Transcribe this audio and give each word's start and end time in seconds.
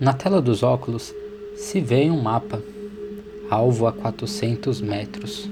Na 0.00 0.12
tela 0.12 0.40
dos 0.40 0.62
óculos 0.62 1.12
se 1.56 1.80
vê 1.80 2.08
um 2.08 2.22
mapa, 2.22 2.62
alvo 3.50 3.88
a 3.88 3.92
400 3.92 4.80
metros. 4.80 5.50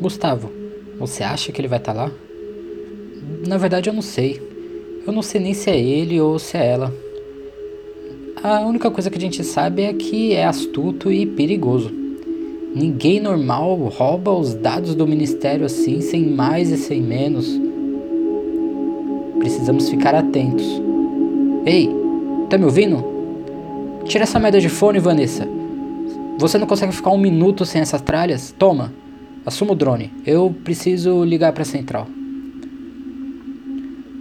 Gustavo, 0.00 0.50
você 0.98 1.22
acha 1.22 1.52
que 1.52 1.60
ele 1.60 1.68
vai 1.68 1.78
estar 1.78 1.92
tá 1.92 2.04
lá? 2.04 2.12
Na 3.46 3.58
verdade, 3.58 3.90
eu 3.90 3.92
não 3.92 4.00
sei. 4.00 4.40
Eu 5.06 5.12
não 5.12 5.20
sei 5.20 5.42
nem 5.42 5.52
se 5.52 5.68
é 5.68 5.78
ele 5.78 6.18
ou 6.18 6.38
se 6.38 6.56
é 6.56 6.66
ela. 6.66 6.90
A 8.42 8.60
única 8.60 8.90
coisa 8.90 9.10
que 9.10 9.18
a 9.18 9.20
gente 9.20 9.44
sabe 9.44 9.82
é 9.82 9.92
que 9.92 10.32
é 10.32 10.46
astuto 10.46 11.12
e 11.12 11.26
perigoso. 11.26 11.92
Ninguém 12.74 13.20
normal 13.20 13.76
rouba 13.76 14.32
os 14.32 14.54
dados 14.54 14.94
do 14.94 15.06
ministério 15.06 15.66
assim, 15.66 16.00
sem 16.00 16.30
mais 16.30 16.70
e 16.70 16.78
sem 16.78 17.02
menos. 17.02 17.60
Precisamos 19.38 19.90
ficar 19.90 20.14
atentos. 20.14 20.66
Ei, 21.66 21.90
tá 22.48 22.56
me 22.56 22.64
ouvindo? 22.64 23.13
Tira 24.06 24.24
essa 24.24 24.38
merda 24.38 24.60
de 24.60 24.68
fone, 24.68 24.98
Vanessa. 24.98 25.48
Você 26.38 26.58
não 26.58 26.66
consegue 26.66 26.92
ficar 26.92 27.10
um 27.10 27.18
minuto 27.18 27.64
sem 27.64 27.80
essas 27.80 28.02
tralhas? 28.02 28.54
Toma, 28.56 28.92
assuma 29.46 29.72
o 29.72 29.74
drone. 29.74 30.12
Eu 30.26 30.54
preciso 30.62 31.24
ligar 31.24 31.52
pra 31.52 31.64
central. 31.64 32.06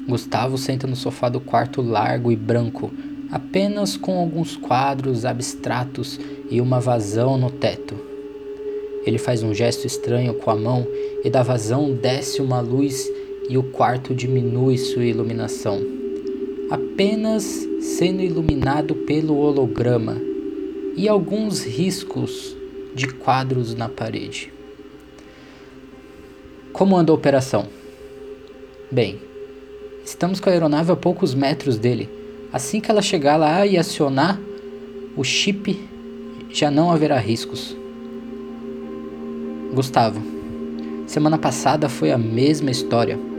Gustavo 0.07 0.57
senta 0.57 0.88
no 0.88 0.95
sofá 0.95 1.27
do 1.27 1.39
quarto 1.39 1.81
largo 1.81 2.31
e 2.31 2.35
branco, 2.35 2.91
apenas 3.29 3.97
com 3.97 4.17
alguns 4.17 4.55
quadros 4.55 5.25
abstratos 5.25 6.19
e 6.49 6.61
uma 6.61 6.79
vazão 6.79 7.38
no 7.38 7.52
teto. 7.52 7.95
Ele 9.05 9.17
faz 9.17 9.43
um 9.43 9.53
gesto 9.53 9.85
estranho 9.85 10.33
com 10.33 10.49
a 10.49 10.55
mão 10.55 10.88
e 11.23 11.29
da 11.29 11.43
vazão 11.43 11.93
desce 11.93 12.41
uma 12.41 12.61
luz 12.61 13.09
e 13.49 13.57
o 13.57 13.63
quarto 13.63 14.15
diminui 14.15 14.77
sua 14.77 15.03
iluminação, 15.03 15.81
apenas 16.69 17.44
sendo 17.81 18.22
iluminado 18.22 18.95
pelo 18.95 19.38
holograma 19.38 20.17
e 20.95 21.08
alguns 21.08 21.64
riscos 21.64 22.55
de 22.95 23.08
quadros 23.08 23.75
na 23.75 23.89
parede. 23.89 24.52
Como 26.72 26.95
anda 26.95 27.11
a 27.11 27.16
operação? 27.16 27.67
Bem, 28.92 29.20
estamos 30.05 30.39
com 30.39 30.50
a 30.50 30.53
aeronave 30.53 30.92
a 30.92 30.95
poucos 30.95 31.33
metros 31.33 31.78
dele. 31.78 32.09
Assim 32.52 32.80
que 32.80 32.92
ela 32.92 33.02
chegar 33.02 33.38
lá 33.38 33.66
e 33.66 33.77
acionar 33.77 34.39
o 35.16 35.23
chip, 35.23 35.80
já 36.50 36.70
não 36.70 36.92
haverá 36.92 37.17
riscos. 37.17 37.75
Gustavo, 39.73 40.22
semana 41.08 41.38
passada 41.38 41.89
foi 41.89 42.11
a 42.11 42.17
mesma 42.17 42.70
história. 42.70 43.33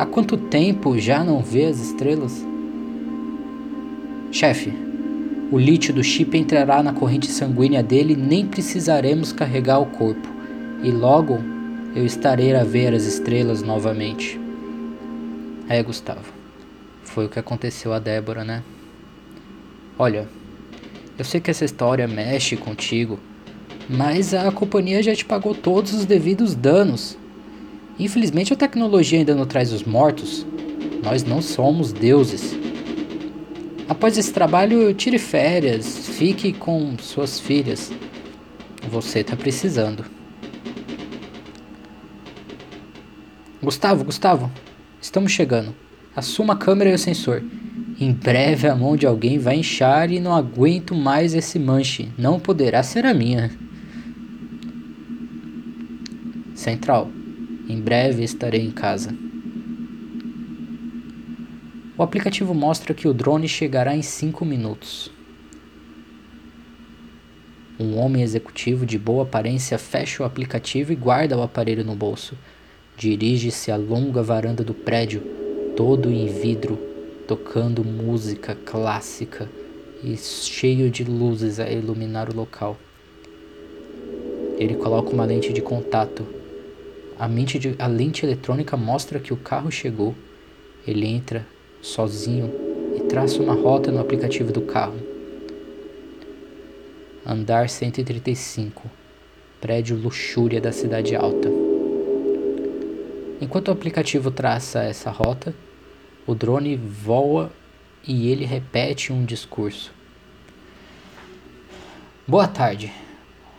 Há 0.00 0.06
quanto 0.06 0.38
tempo 0.38 0.98
já 0.98 1.22
não 1.22 1.42
vê 1.42 1.66
as 1.66 1.78
estrelas? 1.78 2.42
Chefe, 4.32 4.72
o 5.52 5.58
lítio 5.58 5.92
do 5.92 6.02
chip 6.02 6.38
entrará 6.38 6.82
na 6.82 6.94
corrente 6.94 7.30
sanguínea 7.30 7.82
dele 7.82 8.14
e 8.14 8.16
nem 8.16 8.46
precisaremos 8.46 9.30
carregar 9.30 9.78
o 9.78 9.84
corpo. 9.84 10.26
E 10.82 10.90
logo 10.90 11.38
eu 11.94 12.06
estarei 12.06 12.56
a 12.56 12.64
ver 12.64 12.94
as 12.94 13.02
estrelas 13.02 13.60
novamente. 13.60 14.40
É, 15.68 15.82
Gustavo. 15.82 16.32
Foi 17.04 17.26
o 17.26 17.28
que 17.28 17.38
aconteceu 17.38 17.92
a 17.92 17.98
Débora, 17.98 18.42
né? 18.42 18.62
Olha, 19.98 20.26
eu 21.18 21.26
sei 21.26 21.42
que 21.42 21.50
essa 21.50 21.66
história 21.66 22.08
mexe 22.08 22.56
contigo, 22.56 23.20
mas 23.86 24.32
a 24.32 24.50
companhia 24.50 25.02
já 25.02 25.14
te 25.14 25.26
pagou 25.26 25.54
todos 25.54 25.92
os 25.92 26.06
devidos 26.06 26.54
danos. 26.54 27.18
Infelizmente 28.00 28.50
a 28.50 28.56
tecnologia 28.56 29.18
ainda 29.18 29.34
não 29.34 29.44
traz 29.44 29.74
os 29.74 29.84
mortos. 29.84 30.46
Nós 31.04 31.22
não 31.22 31.42
somos 31.42 31.92
deuses. 31.92 32.58
Após 33.86 34.16
esse 34.16 34.32
trabalho, 34.32 34.94
tire 34.94 35.18
férias, 35.18 36.08
fique 36.08 36.50
com 36.54 36.96
suas 36.98 37.38
filhas. 37.38 37.92
Você 38.88 39.22
tá 39.22 39.36
precisando. 39.36 40.06
Gustavo, 43.62 44.02
Gustavo, 44.02 44.50
estamos 44.98 45.30
chegando. 45.30 45.74
Assuma 46.16 46.54
a 46.54 46.56
câmera 46.56 46.88
e 46.88 46.94
o 46.94 46.98
sensor. 46.98 47.44
Em 48.00 48.12
breve 48.12 48.66
a 48.66 48.74
mão 48.74 48.96
de 48.96 49.06
alguém 49.06 49.38
vai 49.38 49.56
inchar 49.56 50.10
e 50.10 50.18
não 50.18 50.34
aguento 50.34 50.94
mais 50.94 51.34
esse 51.34 51.58
manche. 51.58 52.08
Não 52.16 52.40
poderá 52.40 52.82
ser 52.82 53.04
a 53.04 53.12
minha. 53.12 53.50
Central. 56.54 57.19
Em 57.70 57.80
breve 57.80 58.24
estarei 58.24 58.62
em 58.62 58.72
casa. 58.72 59.14
O 61.96 62.02
aplicativo 62.02 62.52
mostra 62.52 62.92
que 62.92 63.06
o 63.06 63.14
drone 63.14 63.46
chegará 63.46 63.94
em 63.94 64.02
5 64.02 64.44
minutos. 64.44 65.08
Um 67.78 67.96
homem 67.96 68.24
executivo 68.24 68.84
de 68.84 68.98
boa 68.98 69.22
aparência 69.22 69.78
fecha 69.78 70.24
o 70.24 70.26
aplicativo 70.26 70.92
e 70.92 70.96
guarda 70.96 71.38
o 71.38 71.42
aparelho 71.42 71.84
no 71.84 71.94
bolso. 71.94 72.36
Dirige-se 72.96 73.70
à 73.70 73.76
longa 73.76 74.20
varanda 74.20 74.64
do 74.64 74.74
prédio, 74.74 75.22
todo 75.76 76.10
em 76.10 76.26
vidro, 76.26 76.76
tocando 77.28 77.84
música 77.84 78.56
clássica 78.64 79.48
e 80.02 80.16
cheio 80.16 80.90
de 80.90 81.04
luzes 81.04 81.60
a 81.60 81.70
iluminar 81.70 82.30
o 82.30 82.36
local. 82.36 82.76
Ele 84.58 84.74
coloca 84.74 85.10
uma 85.10 85.24
lente 85.24 85.52
de 85.52 85.62
contato. 85.62 86.39
A, 87.20 87.28
de, 87.28 87.76
a 87.78 87.86
lente 87.86 88.24
eletrônica 88.24 88.78
mostra 88.78 89.20
que 89.20 89.30
o 89.30 89.36
carro 89.36 89.70
chegou. 89.70 90.14
Ele 90.86 91.06
entra 91.06 91.46
sozinho 91.82 92.50
e 92.96 93.00
traça 93.02 93.42
uma 93.42 93.52
rota 93.52 93.92
no 93.92 94.00
aplicativo 94.00 94.50
do 94.50 94.62
carro. 94.62 94.98
Andar 97.24 97.68
135, 97.68 98.90
prédio 99.60 99.98
luxúria 99.98 100.62
da 100.62 100.72
cidade 100.72 101.14
alta. 101.14 101.50
Enquanto 103.38 103.68
o 103.68 103.72
aplicativo 103.72 104.30
traça 104.30 104.82
essa 104.82 105.10
rota, 105.10 105.54
o 106.26 106.34
drone 106.34 106.74
voa 106.74 107.52
e 108.02 108.30
ele 108.30 108.46
repete 108.46 109.12
um 109.12 109.26
discurso. 109.26 109.92
Boa 112.26 112.48
tarde. 112.48 112.90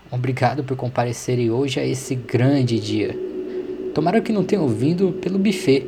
Obrigado 0.10 0.64
por 0.64 0.76
comparecerem 0.76 1.52
hoje 1.52 1.80
a 1.80 1.86
esse 1.86 2.16
grande 2.16 2.80
dia. 2.80 3.31
Tomara 3.94 4.22
que 4.22 4.32
não 4.32 4.46
tenham 4.46 4.70
vindo 4.70 5.12
pelo 5.22 5.38
buffet, 5.38 5.86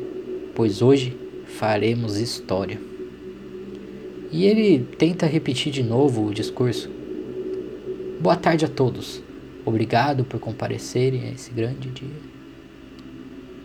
pois 0.54 0.82
hoje 0.82 1.16
faremos 1.46 2.18
história. 2.18 2.78
E 4.30 4.44
ele 4.44 4.86
tenta 4.98 5.24
repetir 5.24 5.72
de 5.72 5.82
novo 5.82 6.26
o 6.26 6.34
discurso. 6.34 6.90
Boa 8.20 8.36
tarde 8.36 8.66
a 8.66 8.68
todos. 8.68 9.22
Obrigado 9.64 10.22
por 10.22 10.38
comparecerem 10.38 11.22
a 11.22 11.30
esse 11.30 11.50
grande 11.50 11.88
dia. 11.88 12.34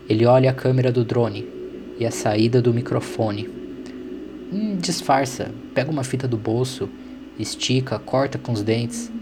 Ele 0.08 0.24
olha 0.24 0.50
a 0.50 0.54
câmera 0.54 0.90
do 0.90 1.04
drone 1.04 1.46
e 1.98 2.06
a 2.06 2.10
saída 2.10 2.62
do 2.62 2.72
microfone. 2.72 3.46
Hum, 4.50 4.76
disfarça, 4.76 5.50
pega 5.74 5.90
uma 5.90 6.02
fita 6.02 6.26
do 6.26 6.38
bolso, 6.38 6.88
estica, 7.38 7.98
corta 7.98 8.38
com 8.38 8.52
os 8.52 8.62
dentes, 8.62 9.12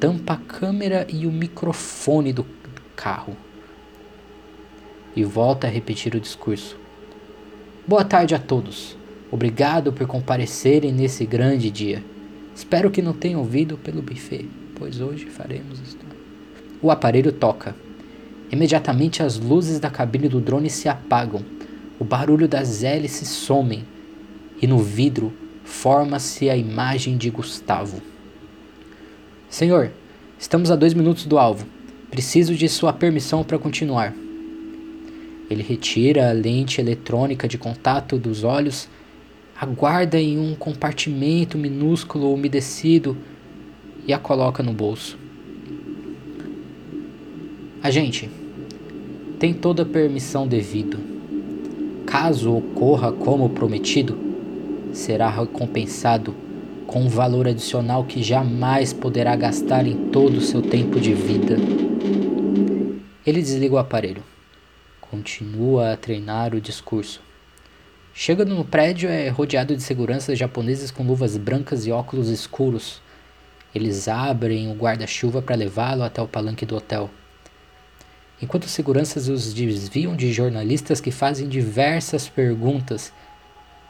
tampa 0.00 0.32
a 0.32 0.38
câmera 0.38 1.06
e 1.12 1.26
o 1.26 1.30
microfone 1.30 2.32
do 2.32 2.46
carro. 2.96 3.36
E 5.14 5.24
volta 5.24 5.66
a 5.66 5.70
repetir 5.70 6.14
o 6.14 6.20
discurso. 6.20 6.76
Boa 7.86 8.04
tarde 8.04 8.34
a 8.34 8.38
todos. 8.38 8.96
Obrigado 9.30 9.92
por 9.92 10.06
comparecerem 10.06 10.92
nesse 10.92 11.26
grande 11.26 11.70
dia. 11.70 12.02
Espero 12.54 12.90
que 12.90 13.02
não 13.02 13.12
tenham 13.12 13.40
ouvido 13.40 13.76
pelo 13.76 14.02
buffet, 14.02 14.48
pois 14.74 15.00
hoje 15.00 15.26
faremos 15.26 15.80
história. 15.80 16.16
O 16.80 16.90
aparelho 16.90 17.32
toca. 17.32 17.74
Imediatamente 18.50 19.22
as 19.22 19.38
luzes 19.38 19.80
da 19.80 19.90
cabine 19.90 20.28
do 20.28 20.40
drone 20.40 20.68
se 20.68 20.88
apagam, 20.88 21.42
o 21.98 22.04
barulho 22.04 22.48
das 22.48 22.82
hélices 22.82 23.28
somem 23.28 23.84
e 24.60 24.66
no 24.66 24.78
vidro 24.78 25.32
forma-se 25.64 26.50
a 26.50 26.56
imagem 26.56 27.16
de 27.16 27.30
Gustavo. 27.30 28.02
Senhor, 29.48 29.90
estamos 30.38 30.70
a 30.70 30.76
dois 30.76 30.94
minutos 30.94 31.26
do 31.26 31.38
alvo. 31.38 31.66
Preciso 32.10 32.54
de 32.54 32.68
sua 32.68 32.92
permissão 32.92 33.42
para 33.42 33.58
continuar. 33.58 34.14
Ele 35.52 35.62
retira 35.62 36.30
a 36.30 36.32
lente 36.32 36.80
eletrônica 36.80 37.46
de 37.46 37.58
contato 37.58 38.16
dos 38.16 38.42
olhos, 38.42 38.88
aguarda 39.60 40.18
em 40.18 40.38
um 40.38 40.54
compartimento 40.54 41.58
minúsculo 41.58 42.32
umedecido 42.32 43.14
e 44.06 44.14
a 44.14 44.18
coloca 44.18 44.62
no 44.62 44.72
bolso. 44.72 45.18
Agente, 47.82 48.30
tem 49.38 49.52
toda 49.52 49.82
a 49.82 49.86
permissão 49.86 50.48
devida. 50.48 50.98
Caso 52.06 52.56
ocorra 52.56 53.12
como 53.12 53.50
prometido, 53.50 54.18
será 54.90 55.28
recompensado 55.28 56.34
com 56.86 57.02
um 57.02 57.08
valor 57.08 57.46
adicional 57.46 58.04
que 58.04 58.22
jamais 58.22 58.94
poderá 58.94 59.36
gastar 59.36 59.86
em 59.86 60.08
todo 60.08 60.38
o 60.38 60.40
seu 60.40 60.62
tempo 60.62 60.98
de 60.98 61.12
vida. 61.12 61.56
Ele 63.26 63.42
desliga 63.42 63.74
o 63.74 63.78
aparelho 63.78 64.31
continua 65.12 65.92
a 65.92 65.96
treinar 65.98 66.54
o 66.54 66.60
discurso. 66.60 67.20
Chega 68.14 68.46
no 68.46 68.64
prédio, 68.64 69.10
é 69.10 69.28
rodeado 69.28 69.76
de 69.76 69.82
seguranças 69.82 70.38
japoneses 70.38 70.90
com 70.90 71.02
luvas 71.02 71.36
brancas 71.36 71.84
e 71.86 71.92
óculos 71.92 72.30
escuros. 72.30 73.02
Eles 73.74 74.08
abrem 74.08 74.70
o 74.70 74.74
guarda-chuva 74.74 75.42
para 75.42 75.54
levá-lo 75.54 76.02
até 76.02 76.22
o 76.22 76.26
palanque 76.26 76.64
do 76.64 76.76
hotel. 76.76 77.10
Enquanto 78.40 78.64
os 78.64 78.70
seguranças 78.70 79.28
os 79.28 79.52
desviam 79.52 80.16
de 80.16 80.32
jornalistas 80.32 80.98
que 80.98 81.10
fazem 81.10 81.46
diversas 81.46 82.26
perguntas, 82.26 83.12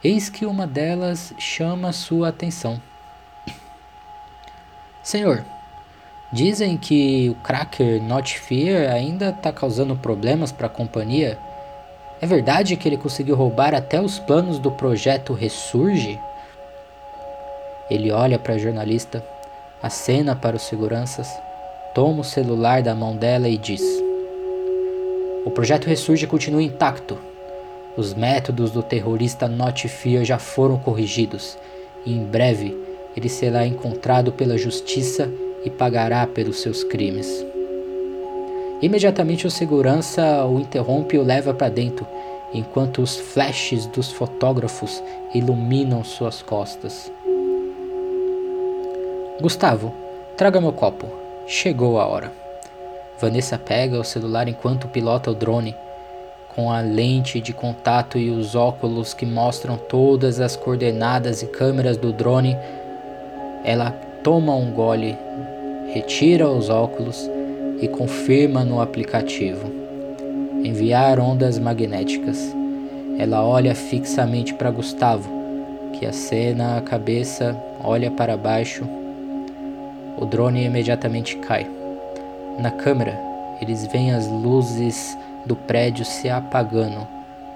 eis 0.03 0.29
que 0.29 0.45
uma 0.45 0.67
delas 0.67 1.33
chama 1.39 1.93
sua 1.93 2.31
atenção. 2.31 2.83
Senhor, 5.05 5.45
dizem 6.33 6.79
que 6.79 7.29
o 7.29 7.35
cracker 7.43 8.03
Not 8.03 8.39
Fear 8.39 8.91
ainda 8.91 9.29
está 9.29 9.53
causando 9.53 9.95
problemas 9.95 10.51
para 10.51 10.67
a 10.67 10.71
companhia. 10.71 11.39
É 12.21 12.27
verdade 12.27 12.77
que 12.77 12.89
ele 12.89 12.97
conseguiu 12.97 13.37
roubar 13.37 13.75
até 13.75 14.01
os 14.01 14.19
planos 14.19 14.59
do 14.59 14.71
projeto 14.71 15.35
Ressurge? 15.35 16.19
Ele 17.91 18.11
olha 18.11 18.39
para 18.39 18.55
a 18.55 18.59
jornalista, 18.59 19.23
acena 19.83 20.35
para 20.35 20.57
os 20.57 20.63
seguranças, 20.63 21.29
toma 21.95 22.23
o 22.23 22.25
celular 22.25 22.83
da 22.83 22.95
mão 22.95 23.15
dela 23.15 23.49
e 23.49 23.59
diz: 23.59 23.83
O 25.45 25.51
projeto 25.51 25.87
Ressurge 25.87 26.27
continua 26.27 26.63
intacto. 26.63 27.19
Os 27.95 28.15
métodos 28.15 28.71
do 28.71 28.83
terrorista 28.83 29.47
Not 29.47 29.87
Fear 29.87 30.25
já 30.25 30.39
foram 30.39 30.79
corrigidos 30.79 31.59
e 32.07 32.17
em 32.17 32.25
breve 32.25 32.75
ele 33.15 33.29
será 33.29 33.67
encontrado 33.67 34.33
pela 34.33 34.57
justiça 34.57 35.31
e 35.65 35.71
pagará 35.71 36.27
pelos 36.27 36.61
seus 36.61 36.83
crimes. 36.85 37.45
Imediatamente 38.81 39.47
o 39.47 39.51
segurança 39.51 40.45
o 40.45 40.59
interrompe 40.59 41.17
e 41.17 41.19
o 41.19 41.23
leva 41.23 41.55
para 41.55 41.69
dentro, 41.69 42.07
enquanto 42.53 43.01
os 43.01 43.17
flashes 43.17 43.87
dos 43.87 44.11
fotógrafos 44.11 45.03
iluminam 45.33 46.03
suas 46.03 46.43
costas. 46.43 47.11
Gustavo, 49.41 49.95
traga 50.37 50.61
meu 50.61 50.73
copo. 50.73 51.07
Chegou 51.47 51.99
a 51.99 52.07
hora. 52.07 52.33
Vanessa 53.21 53.59
pega 53.59 54.01
o 54.01 54.05
celular 54.05 54.49
enquanto 54.49 54.89
pilota 54.89 55.31
o 55.31 55.35
drone, 55.35 55.75
com 56.55 56.71
a 56.71 56.81
lente 56.81 57.41
de 57.41 57.53
contato 57.53 58.19
e 58.19 58.31
os 58.31 58.55
óculos 58.55 59.15
que 59.15 59.25
mostram 59.25 59.77
todas 59.77 60.41
as 60.41 60.57
coordenadas 60.57 61.43
e 61.43 61.47
câmeras 61.47 61.97
do 61.97 62.13
drone. 62.13 62.57
Ela 63.65 63.91
toma 64.23 64.55
um 64.55 64.73
gole, 64.73 65.17
retira 65.93 66.49
os 66.49 66.71
óculos 66.71 67.31
e 67.79 67.87
confirma 67.87 68.65
no 68.65 68.81
aplicativo. 68.81 69.71
Enviar 70.65 71.21
ondas 71.21 71.59
magnéticas. 71.59 72.39
Ela 73.19 73.45
olha 73.45 73.75
fixamente 73.75 74.55
para 74.55 74.71
Gustavo, 74.71 75.29
que 75.93 76.07
acena 76.07 76.79
a 76.79 76.81
cabeça, 76.81 77.55
olha 77.85 78.11
para 78.11 78.39
baixo. 78.39 78.85
O 80.17 80.25
drone 80.25 80.65
imediatamente 80.65 81.37
cai. 81.37 81.71
Na 82.59 82.71
câmera, 82.71 83.21
eles 83.61 83.87
veem 83.89 84.13
as 84.13 84.27
luzes 84.27 85.15
do 85.45 85.55
prédio 85.55 86.07
se 86.07 86.31
apagando 86.31 87.07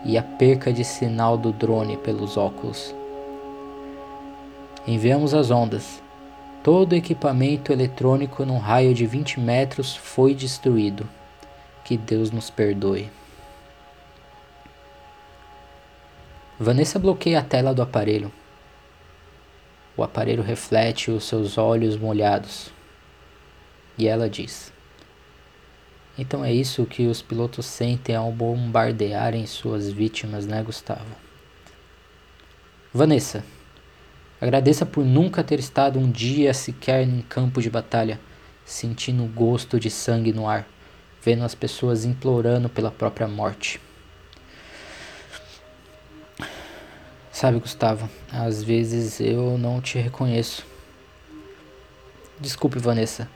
e 0.05 0.19
a 0.19 0.23
perca 0.23 0.71
de 0.71 0.85
sinal 0.85 1.39
do 1.39 1.53
drone 1.53 1.97
pelos 1.97 2.37
óculos. 2.37 2.95
Enviamos 4.87 5.33
as 5.33 5.51
ondas 5.51 6.05
Todo 6.67 6.97
equipamento 6.97 7.71
eletrônico 7.71 8.45
num 8.45 8.59
raio 8.59 8.93
de 8.93 9.07
20 9.07 9.39
metros 9.39 9.95
foi 9.95 10.35
destruído. 10.35 11.09
Que 11.85 11.97
Deus 11.97 12.33
nos 12.33 12.51
perdoe. 12.51 13.09
Vanessa 16.59 16.99
bloqueia 16.99 17.39
a 17.39 17.43
tela 17.45 17.73
do 17.73 17.83
aparelho. 17.83 18.33
O 19.97 20.03
aparelho 20.03 20.43
reflete 20.43 21.09
os 21.09 21.23
seus 21.23 21.57
olhos 21.57 21.97
molhados. 21.97 22.73
E 23.97 24.09
ela 24.09 24.29
diz: 24.29 24.73
Então 26.19 26.45
é 26.45 26.53
isso 26.53 26.85
que 26.85 27.07
os 27.07 27.23
pilotos 27.23 27.65
sentem 27.65 28.17
ao 28.17 28.33
bombardearem 28.33 29.47
suas 29.47 29.89
vítimas, 29.89 30.49
né, 30.49 30.65
Gustavo? 30.65 31.15
Vanessa, 32.93 33.45
Agradeça 34.41 34.85
por 34.85 35.05
nunca 35.05 35.43
ter 35.43 35.59
estado 35.59 35.99
um 35.99 36.11
dia 36.11 36.53
sequer 36.53 37.03
em 37.03 37.23
campo 37.23 37.63
de 37.63 37.71
batalha, 37.71 38.21
sentindo 38.67 39.25
o 39.25 39.29
gosto 39.29 39.81
de 39.81 39.89
sangue 39.89 40.33
no 40.33 40.47
ar, 40.47 40.67
vendo 41.23 41.43
as 41.43 41.55
pessoas 41.55 42.05
implorando 42.05 42.69
pela 42.69 42.91
própria 42.91 43.27
morte. 43.27 43.81
Sabe, 47.33 47.59
Gustavo, 47.59 48.09
às 48.31 48.63
vezes 48.63 49.21
eu 49.21 49.57
não 49.57 49.81
te 49.81 49.99
reconheço. 49.99 50.67
Desculpe, 52.39 52.79
Vanessa. 52.79 53.29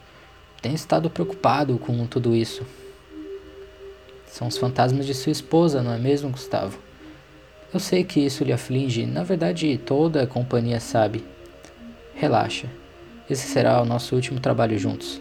Tenho 0.61 0.75
estado 0.75 1.09
preocupado 1.09 1.79
com 1.79 2.07
tudo 2.07 2.37
isso. 2.37 2.67
São 4.27 4.49
os 4.49 4.59
fantasmas 4.59 5.07
de 5.07 5.15
sua 5.15 5.33
esposa, 5.33 5.83
não 5.83 5.93
é 5.93 5.99
mesmo, 5.99 6.31
Gustavo? 6.31 6.79
Eu 7.73 7.79
sei 7.79 8.03
que 8.03 8.19
isso 8.19 8.43
lhe 8.43 8.53
aflige, 8.53 9.07
na 9.07 9.23
verdade 9.23 9.79
toda 9.79 10.23
a 10.25 10.27
companhia 10.27 10.81
sabe. 10.81 11.25
Relaxa, 12.15 12.67
esse 13.29 13.47
será 13.47 13.81
o 13.81 13.85
nosso 13.85 14.17
último 14.17 14.41
trabalho 14.41 14.77
juntos. 14.77 15.21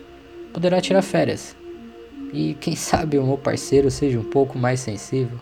Poderá 0.51 0.81
tirar 0.81 1.03
férias. 1.03 1.55
E 2.33 2.55
quem 2.55 2.73
sabe 2.77 3.19
o 3.19 3.23
meu 3.23 3.37
parceiro 3.37 3.91
seja 3.91 4.19
um 4.19 4.23
pouco 4.23 4.57
mais 4.57 4.79
sensível. 4.79 5.39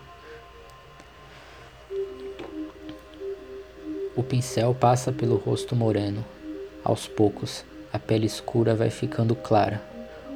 O 4.14 4.22
pincel 4.22 4.74
passa 4.74 5.10
pelo 5.10 5.36
rosto 5.36 5.74
moreno. 5.74 6.22
Aos 6.84 7.06
poucos, 7.06 7.64
a 7.90 7.98
pele 7.98 8.26
escura 8.26 8.74
vai 8.74 8.90
ficando 8.90 9.34
clara. 9.34 9.80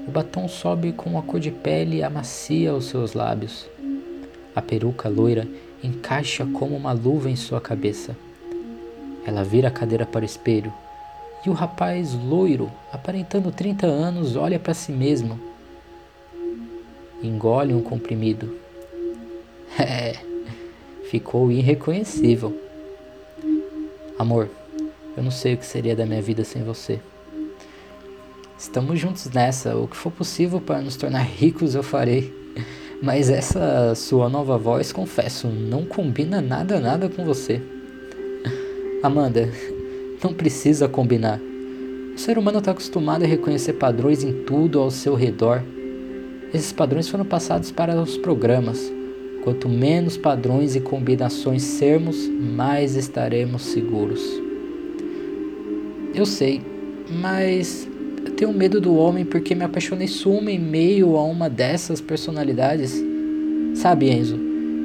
O 0.09 0.11
batom 0.11 0.49
sobe 0.49 0.93
com 0.93 1.19
a 1.19 1.23
cor 1.23 1.39
de 1.39 1.51
pele 1.51 1.99
e 1.99 2.03
amacia 2.03 2.73
os 2.73 2.87
seus 2.87 3.13
lábios. 3.13 3.69
A 4.55 4.63
peruca 4.63 5.09
loira 5.09 5.47
encaixa 5.83 6.47
como 6.47 6.77
uma 6.77 6.93
luva 6.93 7.31
em 7.31 7.37
sua 7.37 7.61
cabeça. 7.61 8.17
Ela 9.27 9.45
vira 9.45 9.69
a 9.69 9.71
cadeira 9.71 10.07
para 10.07 10.23
o 10.23 10.25
espelho 10.25 10.73
e 11.45 11.51
o 11.51 11.53
rapaz 11.53 12.15
loiro, 12.15 12.71
aparentando 12.93 13.51
30 13.51 13.87
anos, 13.87 14.37
olha 14.37 14.59
para 14.59 14.75
si 14.75 14.93
mesmo. 14.93 15.39
Engole 17.23 17.75
um 17.75 17.83
comprimido. 17.83 18.57
É, 19.79 20.19
ficou 21.09 21.51
irreconhecível. 21.51 22.55
Amor, 24.19 24.51
eu 25.17 25.23
não 25.23 25.31
sei 25.31 25.55
o 25.55 25.57
que 25.57 25.65
seria 25.65 25.97
da 25.97 26.05
minha 26.05 26.21
vida 26.21 26.45
sem 26.45 26.63
você. 26.63 27.01
Estamos 28.59 29.01
juntos 29.01 29.31
nessa. 29.31 29.75
O 29.75 29.89
que 29.89 29.97
for 29.97 30.13
possível 30.13 30.61
para 30.61 30.83
nos 30.83 30.95
tornar 30.95 31.23
ricos 31.23 31.75
eu 31.75 31.83
farei. 31.83 32.42
Mas 33.03 33.29
essa 33.29 33.97
sua 33.97 34.29
nova 34.29 34.57
voz, 34.57 34.93
confesso, 34.93 35.49
não 35.49 35.85
combina 35.85 36.41
nada, 36.41 36.79
nada 36.79 37.09
com 37.09 37.25
você. 37.25 37.61
Amanda, 39.03 39.49
não 40.23 40.33
precisa 40.33 40.89
combinar. 40.89 41.41
O 42.15 42.19
ser 42.19 42.39
humano 42.39 42.61
está 42.61 42.71
acostumado 42.71 43.25
a 43.25 43.27
reconhecer 43.27 43.73
padrões 43.73 44.23
em 44.23 44.45
tudo 44.45 44.79
ao 44.79 44.89
seu 44.89 45.17
redor. 45.17 45.65
Esses 46.55 46.73
padrões 46.73 47.09
foram 47.09 47.25
passados 47.25 47.73
para 47.73 48.01
os 48.01 48.17
programas. 48.17 48.93
Quanto 49.43 49.69
menos 49.69 50.17
padrões 50.17 50.77
e 50.77 50.81
combinações 50.81 51.65
sermos, 51.65 52.29
mais 52.29 52.95
estaremos 52.95 53.63
seguros. 53.63 54.23
Eu 56.15 56.25
sei, 56.25 56.63
mas 57.11 57.89
tenho 58.43 58.53
medo 58.53 58.81
do 58.81 58.97
homem 58.97 59.25
porque 59.25 59.55
me 59.55 59.63
apaixonei 59.63 60.09
suma 60.09 60.51
em 60.51 60.59
meio 60.59 61.17
a 61.17 61.23
uma 61.23 61.49
dessas 61.49 62.01
personalidades. 62.01 63.01
Sabe, 63.73 64.11
Enzo, 64.11 64.37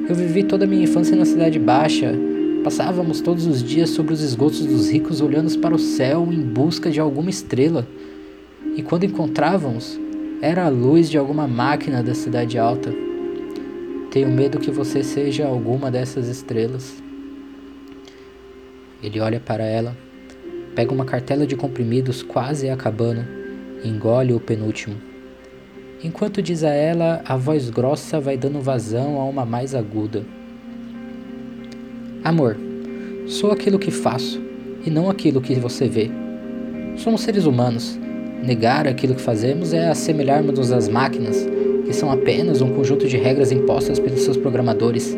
eu 0.08 0.14
vivi 0.14 0.44
toda 0.44 0.64
a 0.64 0.68
minha 0.68 0.84
infância 0.84 1.16
na 1.16 1.24
Cidade 1.24 1.58
Baixa. 1.58 2.14
Passávamos 2.62 3.20
todos 3.20 3.46
os 3.46 3.60
dias 3.60 3.90
sobre 3.90 4.14
os 4.14 4.22
esgotos 4.22 4.64
dos 4.64 4.88
ricos 4.88 5.20
olhando 5.20 5.58
para 5.58 5.74
o 5.74 5.78
céu 5.78 6.28
em 6.30 6.40
busca 6.40 6.88
de 6.88 7.00
alguma 7.00 7.30
estrela. 7.30 7.84
E 8.76 8.82
quando 8.84 9.02
encontrávamos, 9.02 9.98
era 10.40 10.64
a 10.64 10.68
luz 10.68 11.10
de 11.10 11.18
alguma 11.18 11.48
máquina 11.48 12.00
da 12.00 12.14
Cidade 12.14 12.60
Alta. 12.60 12.94
Tenho 14.12 14.30
medo 14.30 14.60
que 14.60 14.70
você 14.70 15.02
seja 15.02 15.48
alguma 15.48 15.90
dessas 15.90 16.28
estrelas. 16.28 16.94
Ele 19.02 19.18
olha 19.18 19.40
para 19.40 19.64
ela 19.64 19.96
Pega 20.78 20.94
uma 20.94 21.04
cartela 21.04 21.44
de 21.44 21.56
comprimidos 21.56 22.22
quase 22.22 22.70
acabando, 22.70 23.26
engole 23.84 24.32
o 24.32 24.40
penúltimo. 24.40 24.96
Enquanto 26.02 26.40
diz 26.40 26.62
a 26.62 26.70
ela, 26.70 27.22
a 27.24 27.36
voz 27.36 27.70
grossa 27.70 28.20
vai 28.20 28.36
dando 28.36 28.60
vazão 28.60 29.20
a 29.20 29.24
uma 29.24 29.44
mais 29.44 29.74
aguda. 29.74 30.24
Amor, 32.22 32.56
sou 33.26 33.50
aquilo 33.50 33.78
que 33.78 33.90
faço 33.90 34.40
e 34.84 34.90
não 34.90 35.10
aquilo 35.10 35.40
que 35.40 35.54
você 35.54 35.88
vê. 35.88 36.10
Somos 36.96 37.22
seres 37.22 37.46
humanos. 37.46 37.98
Negar 38.42 38.86
aquilo 38.86 39.14
que 39.14 39.20
fazemos 39.20 39.72
é 39.72 39.88
assemelharmos-nos 39.88 40.70
às 40.70 40.88
máquinas, 40.88 41.46
que 41.84 41.92
são 41.92 42.10
apenas 42.10 42.60
um 42.60 42.72
conjunto 42.74 43.08
de 43.08 43.16
regras 43.16 43.50
impostas 43.50 43.98
pelos 43.98 44.20
seus 44.20 44.36
programadores. 44.36 45.16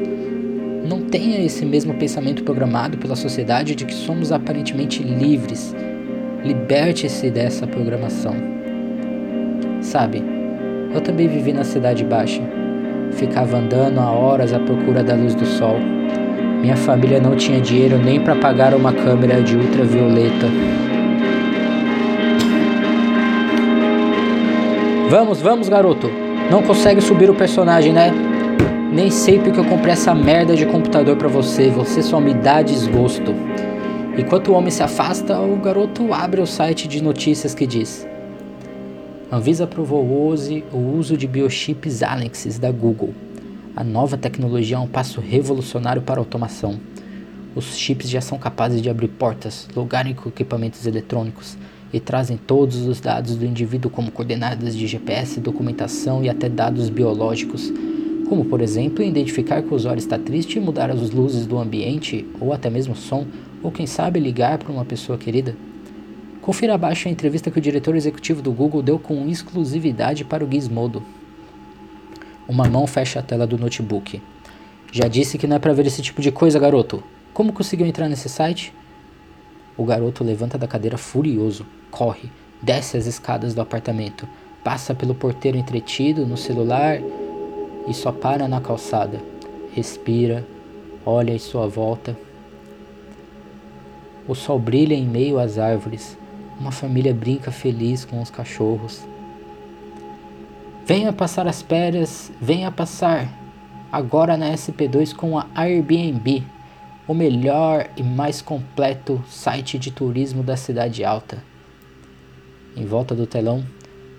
não 0.88 1.02
tenha 1.02 1.44
esse 1.44 1.64
mesmo 1.64 1.94
pensamento 1.94 2.42
programado 2.42 2.98
pela 2.98 3.14
sociedade 3.14 3.74
de 3.74 3.84
que 3.84 3.94
somos 3.94 4.32
aparentemente 4.32 5.02
livres. 5.02 5.74
Liberte-se 6.44 7.30
dessa 7.30 7.66
programação. 7.66 8.34
Sabe, 9.82 10.24
eu 10.94 11.00
também 11.02 11.28
vivi 11.28 11.52
na 11.52 11.64
Cidade 11.64 12.02
Baixa. 12.02 12.40
Ficava 13.12 13.58
andando 13.58 13.98
há 13.98 14.10
horas 14.10 14.54
à 14.54 14.58
procura 14.58 15.02
da 15.02 15.14
luz 15.14 15.34
do 15.34 15.44
sol. 15.44 15.76
Minha 16.60 16.76
família 16.76 17.20
não 17.20 17.36
tinha 17.36 17.60
dinheiro 17.60 17.98
nem 17.98 18.20
para 18.20 18.36
pagar 18.36 18.74
uma 18.74 18.90
câmera 18.90 19.42
de 19.42 19.54
ultravioleta. 19.54 20.46
Vamos, 25.10 25.42
vamos, 25.42 25.68
garoto. 25.68 26.10
Não 26.50 26.62
consegue 26.62 27.02
subir 27.02 27.28
o 27.28 27.34
personagem, 27.34 27.92
né? 27.92 28.12
Nem 28.92 29.10
sei 29.10 29.38
porque 29.38 29.60
eu 29.60 29.64
comprei 29.64 29.92
essa 29.92 30.14
merda 30.14 30.54
de 30.54 30.64
computador 30.64 31.16
para 31.16 31.28
você. 31.28 31.68
Você 31.68 32.02
só 32.02 32.18
me 32.18 32.32
dá 32.32 32.62
desgosto. 32.62 33.34
Enquanto 34.20 34.48
o 34.48 34.52
homem 34.52 34.70
se 34.70 34.82
afasta, 34.82 35.40
o 35.40 35.56
garoto 35.56 36.12
abre 36.12 36.42
o 36.42 36.46
site 36.46 36.86
de 36.86 37.02
notícias 37.02 37.54
que 37.54 37.66
diz: 37.66 38.06
Anvisa 39.32 39.64
aprovou 39.64 40.06
hoje 40.06 40.62
o 40.70 40.76
uso 40.76 41.16
de 41.16 41.26
biochips 41.26 42.02
Alexis 42.02 42.58
da 42.58 42.70
Google. 42.70 43.14
A 43.74 43.82
nova 43.82 44.18
tecnologia 44.18 44.76
é 44.76 44.78
um 44.78 44.86
passo 44.86 45.22
revolucionário 45.22 46.02
para 46.02 46.20
a 46.20 46.22
automação. 46.22 46.78
Os 47.56 47.78
chips 47.78 48.10
já 48.10 48.20
são 48.20 48.36
capazes 48.36 48.82
de 48.82 48.90
abrir 48.90 49.08
portas, 49.08 49.66
logarem 49.74 50.12
com 50.12 50.28
equipamentos 50.28 50.86
eletrônicos 50.86 51.56
e 51.90 51.98
trazem 51.98 52.36
todos 52.36 52.86
os 52.86 53.00
dados 53.00 53.36
do 53.36 53.46
indivíduo, 53.46 53.90
como 53.90 54.12
coordenadas 54.12 54.76
de 54.76 54.86
GPS, 54.86 55.40
documentação 55.40 56.22
e 56.22 56.28
até 56.28 56.46
dados 56.46 56.90
biológicos 56.90 57.72
como 58.30 58.44
por 58.44 58.60
exemplo 58.60 59.02
identificar 59.02 59.60
que 59.60 59.74
o 59.74 59.74
usuário 59.74 59.98
está 59.98 60.16
triste 60.16 60.56
e 60.56 60.60
mudar 60.60 60.88
as 60.88 61.10
luzes 61.10 61.46
do 61.46 61.58
ambiente, 61.58 62.24
ou 62.40 62.52
até 62.52 62.70
mesmo 62.70 62.94
som, 62.94 63.26
ou 63.62 63.70
quem 63.70 63.86
sabe 63.86 64.20
ligar 64.20 64.58
para 64.58 64.72
uma 64.72 64.84
pessoa 64.84 65.18
querida. 65.18 65.54
Confira 66.40 66.74
abaixo 66.74 67.08
a 67.08 67.10
entrevista 67.10 67.50
que 67.50 67.58
o 67.58 67.62
diretor 67.62 67.94
executivo 67.94 68.40
do 68.40 68.52
Google 68.52 68.82
deu 68.82 68.98
com 68.98 69.28
exclusividade 69.28 70.24
para 70.24 70.44
o 70.44 70.50
Gizmodo. 70.50 71.02
Uma 72.48 72.68
mão 72.68 72.86
fecha 72.86 73.20
a 73.20 73.22
tela 73.22 73.46
do 73.46 73.58
notebook. 73.58 74.20
Já 74.90 75.06
disse 75.06 75.38
que 75.38 75.46
não 75.46 75.56
é 75.56 75.58
para 75.58 75.72
ver 75.72 75.86
esse 75.86 76.02
tipo 76.02 76.20
de 76.20 76.32
coisa, 76.32 76.58
garoto. 76.58 77.02
Como 77.32 77.52
conseguiu 77.52 77.86
entrar 77.86 78.08
nesse 78.08 78.28
site? 78.28 78.72
O 79.76 79.84
garoto 79.84 80.24
levanta 80.24 80.58
da 80.58 80.66
cadeira 80.66 80.98
furioso, 80.98 81.64
corre, 81.90 82.30
desce 82.60 82.96
as 82.96 83.06
escadas 83.06 83.54
do 83.54 83.60
apartamento, 83.60 84.28
passa 84.64 84.94
pelo 84.94 85.14
porteiro 85.14 85.56
entretido 85.56 86.26
no 86.26 86.36
celular 86.36 87.00
e 87.86 87.94
só 87.94 88.10
para 88.10 88.48
na 88.48 88.60
calçada. 88.60 89.20
Respira, 89.72 90.44
olha 91.06 91.32
em 91.32 91.38
sua 91.38 91.66
volta. 91.66 92.16
O 94.28 94.34
sol 94.34 94.58
brilha 94.58 94.94
em 94.94 95.06
meio 95.06 95.38
às 95.38 95.58
árvores. 95.58 96.16
Uma 96.58 96.70
família 96.70 97.14
brinca 97.14 97.50
feliz 97.50 98.04
com 98.04 98.20
os 98.20 98.30
cachorros. 98.30 99.06
Venha 100.86 101.12
passar 101.12 101.46
as 101.46 101.62
férias, 101.62 102.30
venha 102.40 102.70
passar. 102.70 103.28
Agora 103.90 104.36
na 104.36 104.50
SP2 104.52 105.14
com 105.14 105.38
a 105.38 105.46
Airbnb, 105.54 106.44
o 107.08 107.14
melhor 107.14 107.88
e 107.96 108.02
mais 108.02 108.40
completo 108.40 109.22
site 109.28 109.78
de 109.78 109.90
turismo 109.90 110.42
da 110.42 110.56
cidade 110.56 111.04
alta. 111.04 111.42
Em 112.76 112.84
volta 112.86 113.14
do 113.16 113.26
telão, 113.26 113.64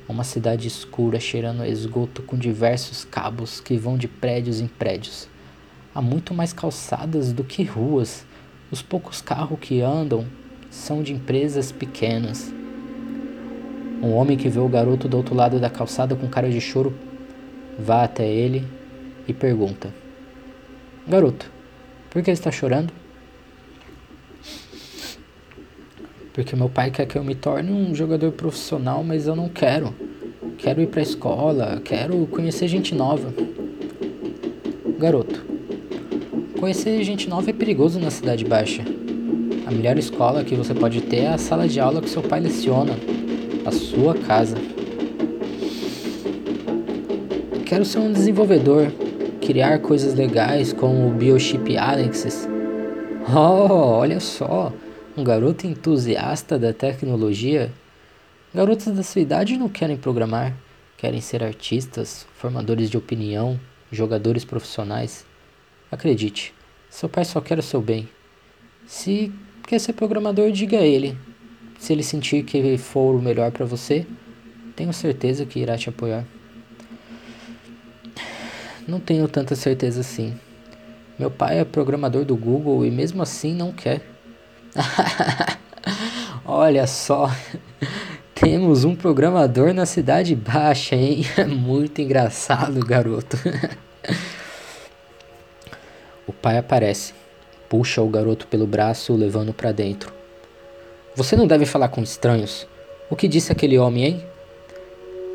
uma 0.10 0.26
cidade 0.26 0.68
escura 0.68 1.20
cheirando 1.20 1.64
esgoto 1.64 2.22
com 2.22 2.38
diversos 2.38 3.06
cabos 3.06 3.62
que 3.62 3.78
vão 3.78 3.98
de 3.98 4.08
prédios 4.08 4.60
em 4.60 4.68
prédios. 4.68 5.30
Há 5.96 6.02
muito 6.02 6.34
mais 6.34 6.52
calçadas 6.52 7.32
do 7.32 7.44
que 7.44 7.64
ruas. 7.64 8.26
Os 8.72 8.82
poucos 8.82 9.22
carros 9.22 9.60
que 9.60 9.82
andam 9.82 10.26
são 10.70 11.04
de 11.04 11.12
empresas 11.12 11.74
pequenas. 11.74 12.54
Um 14.02 14.14
homem 14.14 14.38
que 14.38 14.48
vê 14.48 14.60
o 14.60 14.70
garoto 14.70 15.10
do 15.10 15.18
outro 15.18 15.36
lado 15.36 15.60
da 15.60 15.70
calçada 15.70 16.16
com 16.16 16.30
cara 16.30 16.50
de 16.50 16.62
choro 16.62 16.94
vá 17.78 18.04
até 18.06 18.26
ele 18.26 18.66
e 19.28 19.34
pergunta: 19.34 19.94
Garoto, 21.06 21.52
por 22.10 22.24
que 22.24 22.32
está 22.32 22.50
chorando? 22.50 22.94
Porque 26.34 26.56
meu 26.56 26.70
pai 26.70 26.92
quer 26.92 27.06
que 27.06 27.18
eu 27.18 27.24
me 27.26 27.36
torne 27.36 27.74
um 27.74 27.94
jogador 27.94 28.32
profissional, 28.32 29.04
mas 29.04 29.28
eu 29.28 29.36
não 29.36 29.50
quero. 29.50 29.94
Quero 30.58 30.82
ir 30.82 30.88
pra 30.88 31.02
escola, 31.02 31.82
quero 31.84 32.26
conhecer 32.28 32.70
gente 32.70 32.96
nova. 32.96 33.34
Garoto, 34.98 35.51
conhecer 36.62 37.04
gente 37.04 37.28
nova 37.28 37.50
é 37.50 37.54
perigoso 37.54 38.00
na 38.00 38.12
Cidade 38.12 38.46
Baixa. 38.46 38.84
A 39.66 39.72
melhor 39.72 39.98
escola 39.98 40.44
que 40.44 40.54
você 40.54 40.76
pode 40.76 41.02
ter 41.02 41.22
é 41.22 41.30
a 41.30 41.38
sala 41.40 41.68
de 41.68 41.80
aula 41.80 42.04
que 42.04 42.10
seu 42.10 42.22
pai 42.22 42.40
leciona, 42.40 42.94
a 43.66 43.72
sua 43.72 44.14
casa. 44.14 44.58
Quero 47.66 47.84
ser 47.84 47.98
um 47.98 48.14
desenvolvedor, 48.14 48.92
criar 49.44 49.80
coisas 49.80 50.14
legais 50.14 50.72
como 50.72 51.08
o 51.08 51.12
Biochip 51.12 51.76
Alexis. 51.76 52.48
Oh, 53.34 54.00
olha 54.00 54.20
só! 54.20 54.74
um 55.16 55.24
garoto 55.24 55.68
entusiasta 55.68 56.58
da 56.58 56.74
tecnologia, 56.74 57.72
garotos 58.54 58.88
da 58.88 59.04
sua 59.04 59.22
idade 59.22 59.58
não 59.58 59.70
querem 59.70 59.96
programar, 59.96 60.56
querem 60.98 61.22
ser 61.22 61.44
artistas, 61.44 62.26
formadores 62.36 62.90
de 62.90 62.98
opinião, 62.98 63.60
jogadores 63.92 64.44
profissionais. 64.44 65.26
Acredite, 65.92 66.54
seu 66.90 67.10
pai 67.10 67.26
só 67.26 67.42
quer 67.42 67.60
o 67.60 67.62
seu 67.62 67.82
bem. 67.82 68.08
Se 68.88 69.32
quer 69.68 69.78
ser 69.80 69.94
programador, 69.94 70.50
diga 70.52 70.78
a 70.78 70.86
ele. 70.86 71.18
Se 71.78 71.92
ele 71.92 72.04
sentir 72.04 72.44
que 72.44 72.78
for 72.78 73.14
o 73.16 73.22
melhor 73.22 73.52
para 73.52 73.66
você, 73.66 74.06
tenho 74.76 74.94
certeza 74.94 75.46
que 75.46 75.60
irá 75.60 75.78
te 75.78 75.90
apoiar. 75.90 76.26
Não 78.88 79.00
tenho 79.00 79.28
tanta 79.28 79.56
certeza 79.56 80.02
assim. 80.02 80.34
Meu 81.20 81.30
pai 81.30 81.60
é 81.60 81.66
programador 81.66 82.24
do 82.24 82.36
Google 82.36 82.86
e 82.86 82.90
mesmo 82.90 83.22
assim 83.22 83.54
não 83.54 83.72
quer. 83.72 84.02
Olha 86.46 86.88
só, 86.88 87.30
temos 88.34 88.84
um 88.86 88.96
programador 88.96 89.74
na 89.74 89.86
cidade 89.86 90.36
baixa, 90.36 90.96
hein? 90.96 91.24
Muito 91.48 92.02
engraçado, 92.02 92.80
garoto. 92.80 93.38
Pai 96.42 96.58
aparece, 96.58 97.14
puxa 97.70 98.02
o 98.02 98.10
garoto 98.10 98.48
pelo 98.48 98.66
braço, 98.66 99.14
levando 99.16 99.54
para 99.54 99.72
dentro. 99.72 100.12
Você 101.16 101.36
não 101.36 101.46
deve 101.46 101.66
falar 101.66 101.90
com 101.90 102.02
estranhos. 102.02 102.68
O 103.10 103.16
que 103.16 103.28
disse 103.28 103.52
aquele 103.52 103.78
homem, 103.78 104.06
hein? 104.06 104.24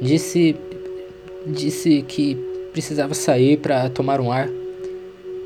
Disse. 0.00 0.56
Disse 1.46 2.02
que 2.02 2.34
precisava 2.72 3.14
sair 3.14 3.58
para 3.58 3.88
tomar 3.88 4.20
um 4.20 4.32
ar. 4.32 4.48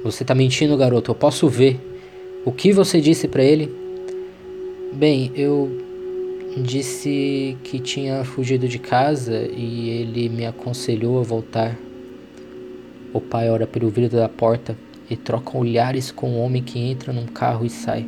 Você 0.02 0.24
tá 0.24 0.34
mentindo, 0.34 0.76
garoto. 0.76 1.10
Eu 1.10 1.14
posso 1.14 1.46
ver. 1.48 1.78
O 2.44 2.50
que 2.50 2.72
você 2.72 3.00
disse 3.00 3.28
para 3.28 3.44
ele? 3.44 3.70
Bem, 4.92 5.30
eu 5.34 5.70
disse 6.56 7.56
que 7.62 7.78
tinha 7.78 8.24
fugido 8.24 8.66
de 8.66 8.78
casa 8.78 9.46
e 9.52 9.90
ele 9.90 10.28
me 10.30 10.46
aconselhou 10.46 11.20
a 11.20 11.22
voltar. 11.22 11.76
O 13.12 13.20
pai 13.20 13.50
ora 13.50 13.66
pelo 13.66 13.90
vidro 13.90 14.16
da 14.16 14.28
porta 14.28 14.74
e 15.10 15.16
troca 15.16 15.58
olhares 15.58 16.10
com 16.10 16.30
o 16.30 16.38
homem 16.40 16.62
que 16.62 16.78
entra 16.78 17.12
num 17.12 17.26
carro 17.26 17.66
e 17.66 17.68
sai. 17.68 18.06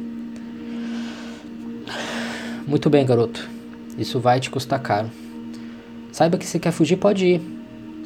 Muito 2.67 2.89
bem, 2.89 3.05
garoto. 3.05 3.51
Isso 3.99 4.21
vai 4.21 4.41
te 4.41 4.49
custar 4.49 4.81
caro. 4.81 5.11
Saiba 6.13 6.39
que 6.39 6.47
se 6.47 6.59
quer 6.59 6.71
fugir, 6.71 6.97
pode 6.97 7.27
ir. 7.27 7.43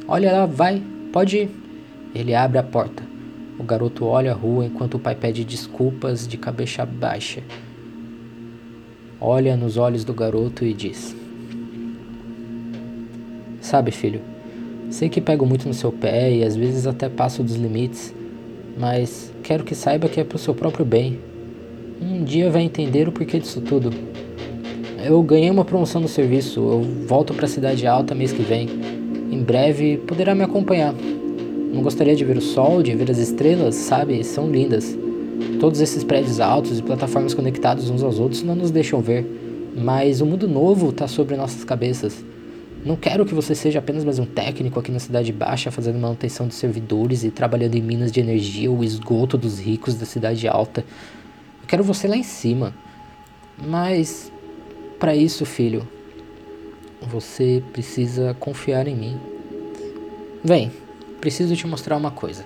Olha 0.07 0.31
lá, 0.31 0.45
vai, 0.45 0.81
pode 1.13 1.37
ir. 1.37 1.49
Ele 2.15 2.33
abre 2.33 2.57
a 2.57 2.63
porta. 2.63 3.03
O 3.59 3.63
garoto 3.63 4.05
olha 4.05 4.31
a 4.31 4.35
rua 4.35 4.65
enquanto 4.65 4.95
o 4.95 4.99
pai 4.99 5.15
pede 5.15 5.45
desculpas 5.45 6.27
de 6.27 6.37
cabeça 6.37 6.85
baixa 6.85 7.43
olha 9.19 9.57
nos 9.57 9.77
olhos 9.77 10.03
do 10.03 10.13
garoto 10.13 10.65
e 10.65 10.73
diz: 10.73 11.15
Sabe, 13.59 13.91
filho, 13.91 14.21
sei 14.89 15.09
que 15.09 15.19
pego 15.19 15.45
muito 15.45 15.67
no 15.67 15.73
seu 15.73 15.91
pé 15.91 16.31
e 16.31 16.43
às 16.43 16.55
vezes 16.55 16.87
até 16.87 17.09
passo 17.09 17.43
dos 17.43 17.55
limites, 17.55 18.13
mas 18.77 19.33
quero 19.43 19.63
que 19.63 19.73
saiba 19.73 20.07
que 20.07 20.19
é 20.19 20.23
pro 20.23 20.37
seu 20.37 20.53
próprio 20.53 20.85
bem. 20.85 21.19
Um 21.99 22.23
dia 22.23 22.49
vai 22.49 22.61
entender 22.61 23.07
o 23.07 23.11
porquê 23.11 23.39
disso 23.39 23.59
tudo. 23.61 23.91
Eu 25.03 25.21
ganhei 25.23 25.49
uma 25.49 25.65
promoção 25.65 26.01
no 26.01 26.07
serviço, 26.07 26.59
eu 26.59 26.81
volto 27.07 27.33
para 27.33 27.45
a 27.45 27.49
cidade 27.49 27.87
alta 27.87 28.13
mês 28.13 28.31
que 28.31 28.43
vem. 28.43 28.67
Em 29.31 29.41
breve 29.41 29.97
poderá 29.97 30.35
me 30.35 30.43
acompanhar. 30.43 30.93
Não 31.73 31.81
gostaria 31.81 32.15
de 32.15 32.23
ver 32.23 32.37
o 32.37 32.41
sol, 32.41 32.83
de 32.83 32.95
ver 32.95 33.09
as 33.09 33.17
estrelas, 33.17 33.75
sabe? 33.75 34.23
São 34.23 34.49
lindas. 34.49 34.97
Todos 35.59 35.81
esses 35.81 36.03
prédios 36.03 36.39
altos 36.39 36.79
e 36.79 36.83
plataformas 36.83 37.33
conectados 37.33 37.89
uns 37.89 38.03
aos 38.03 38.19
outros 38.19 38.43
não 38.43 38.55
nos 38.55 38.71
deixam 38.71 39.01
ver, 39.01 39.25
mas 39.75 40.21
o 40.21 40.25
mundo 40.25 40.47
novo 40.47 40.89
está 40.89 41.07
sobre 41.07 41.35
nossas 41.35 41.63
cabeças. 41.63 42.23
Não 42.87 42.95
quero 42.95 43.25
que 43.25 43.33
você 43.33 43.53
seja 43.53 43.79
apenas 43.79 44.05
mais 44.05 44.17
um 44.17 44.25
técnico 44.25 44.79
aqui 44.79 44.93
na 44.93 44.99
Cidade 44.99 45.33
Baixa 45.33 45.69
fazendo 45.69 45.99
manutenção 45.99 46.47
de 46.47 46.55
servidores 46.55 47.25
e 47.25 47.29
trabalhando 47.29 47.75
em 47.75 47.81
minas 47.81 48.13
de 48.13 48.21
energia 48.21 48.71
ou 48.71 48.81
esgoto 48.81 49.37
dos 49.37 49.59
ricos 49.59 49.95
da 49.95 50.05
Cidade 50.05 50.47
Alta. 50.47 50.85
Eu 51.61 51.67
quero 51.67 51.83
você 51.83 52.07
lá 52.07 52.15
em 52.15 52.23
cima. 52.23 52.73
Mas, 53.57 54.31
para 54.97 55.13
isso, 55.13 55.45
filho, 55.45 55.85
você 57.01 57.61
precisa 57.73 58.33
confiar 58.39 58.87
em 58.87 58.95
mim. 58.95 59.19
Vem, 60.41 60.71
preciso 61.19 61.57
te 61.57 61.67
mostrar 61.67 61.97
uma 61.97 62.11
coisa. 62.11 62.45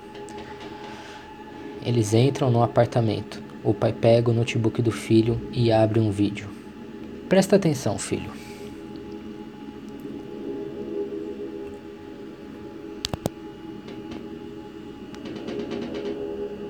Eles 1.85 2.15
entram 2.15 2.49
no 2.49 2.63
apartamento. 2.63 3.39
O 3.63 3.75
pai 3.75 3.93
pega 3.93 4.31
o 4.31 4.33
notebook 4.33 4.81
do 4.81 4.91
filho 4.91 5.39
e 5.53 5.71
abre 5.71 5.99
um 5.99 6.09
vídeo. 6.09 6.49
Presta 7.29 7.57
atenção, 7.57 7.99
filho. 7.99 8.40